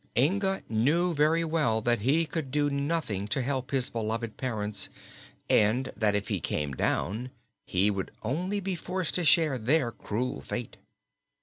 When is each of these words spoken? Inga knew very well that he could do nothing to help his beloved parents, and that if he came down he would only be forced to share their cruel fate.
Inga 0.17 0.63
knew 0.67 1.13
very 1.13 1.43
well 1.45 1.79
that 1.81 1.99
he 1.99 2.25
could 2.25 2.49
do 2.49 2.71
nothing 2.71 3.27
to 3.27 3.43
help 3.43 3.69
his 3.69 3.91
beloved 3.91 4.35
parents, 4.35 4.89
and 5.47 5.91
that 5.95 6.15
if 6.15 6.27
he 6.29 6.39
came 6.39 6.71
down 6.73 7.29
he 7.67 7.91
would 7.91 8.09
only 8.23 8.59
be 8.59 8.73
forced 8.73 9.13
to 9.13 9.23
share 9.23 9.59
their 9.59 9.91
cruel 9.91 10.41
fate. 10.41 10.77